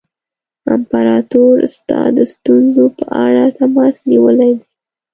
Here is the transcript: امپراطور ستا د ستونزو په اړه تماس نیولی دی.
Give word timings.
امپراطور 0.73 1.55
ستا 1.75 1.99
د 2.17 2.19
ستونزو 2.33 2.85
په 2.97 3.05
اړه 3.25 3.43
تماس 3.57 3.95
نیولی 4.09 4.51
دی. 4.57 4.63